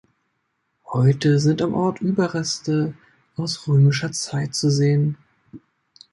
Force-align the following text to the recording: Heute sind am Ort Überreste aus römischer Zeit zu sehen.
Heute 0.87 1.37
sind 1.37 1.61
am 1.61 1.75
Ort 1.75 2.01
Überreste 2.01 2.95
aus 3.35 3.67
römischer 3.67 4.11
Zeit 4.11 4.55
zu 4.55 4.71
sehen. 4.71 5.15